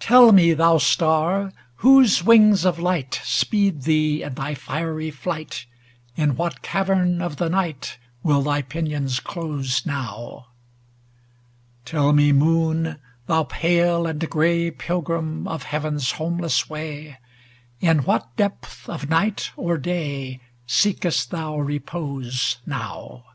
Tell 0.00 0.32
me, 0.32 0.54
thou 0.54 0.78
star, 0.78 1.52
whose 1.76 2.24
wings 2.24 2.64
of 2.64 2.80
light 2.80 3.20
tSpeed 3.22 3.84
thee 3.84 4.24
in 4.24 4.34
thy 4.34 4.56
fiery 4.56 5.12
flight, 5.12 5.66
In 6.16 6.34
what 6.34 6.62
cavern 6.62 7.22
of 7.22 7.36
the 7.36 7.48
night 7.48 7.96
Will 8.24 8.42
thy 8.42 8.62
pinions 8.62 9.20
close 9.20 9.86
now? 9.86 10.46
II 10.46 10.46
Tell 11.84 12.12
me, 12.12 12.32
moon, 12.32 12.98
thou 13.28 13.44
pale 13.44 14.04
and 14.04 14.28
gray 14.28 14.72
Pilgrim 14.72 15.46
of 15.46 15.62
heaven's 15.62 16.10
homeless 16.10 16.68
way, 16.68 17.18
In 17.78 17.98
what 17.98 18.34
depth 18.34 18.88
of 18.88 19.08
night 19.08 19.52
or 19.56 19.78
day 19.78 20.40
Seekest 20.66 21.30
thou 21.30 21.56
repose 21.56 22.56
now? 22.66 23.26